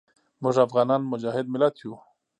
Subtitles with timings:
[0.41, 1.93] موږ افغانان مجاهد ملت یو.